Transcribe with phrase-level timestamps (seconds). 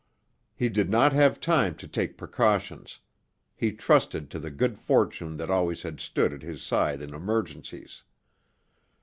[0.55, 3.01] He did not have time to take precautions;
[3.55, 8.01] he trusted to the good fortune that always had stood at his side in emergencies.